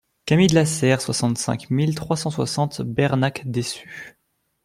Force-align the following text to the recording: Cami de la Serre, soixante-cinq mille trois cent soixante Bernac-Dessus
Cami 0.25 0.47
de 0.47 0.55
la 0.55 0.65
Serre, 0.65 0.99
soixante-cinq 0.99 1.69
mille 1.69 1.93
trois 1.93 2.17
cent 2.17 2.31
soixante 2.31 2.81
Bernac-Dessus 2.81 4.17